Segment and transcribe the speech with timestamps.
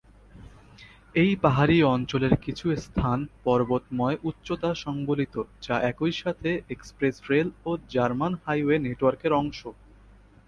[1.15, 5.35] এই পাহাড়ি অঞ্চলের কিছু স্থান পর্বতময় উচ্চতা সংবলিত
[5.61, 9.59] যা একই সাথে এক্সপ্রেস রেল ও জার্মান হাইওয়ে নেটওয়ার্কের অংশ।